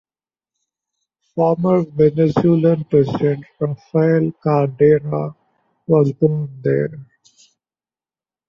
Former 1.35 1.83
Venezuelan 1.83 2.85
President 2.85 3.45
Rafael 3.59 4.31
Caldera 4.43 5.35
was 5.85 6.11
born 6.13 6.59
there. 6.63 7.05